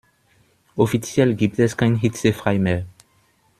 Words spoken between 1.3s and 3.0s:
gibt es kein hitzefrei mehr.